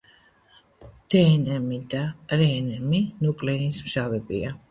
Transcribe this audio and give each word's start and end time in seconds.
დნმ 1.13 1.67
და 1.91 2.01
რნმ 2.41 2.95
ნუკლეინის 3.27 3.77
მჟვებია. 3.87 4.49